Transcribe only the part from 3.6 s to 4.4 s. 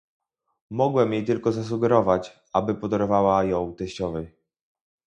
teściowej